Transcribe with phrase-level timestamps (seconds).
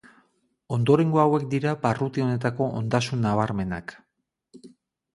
[0.77, 3.99] Ondorengo hauek dira barruti honetako ondasun nabarmenak.